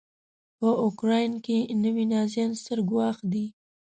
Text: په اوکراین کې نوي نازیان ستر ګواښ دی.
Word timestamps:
په 0.57 0.67
اوکراین 0.85 1.33
کې 1.45 1.57
نوي 1.83 2.05
نازیان 2.13 2.51
ستر 2.61 2.79
ګواښ 2.89 3.17
دی. 3.31 3.45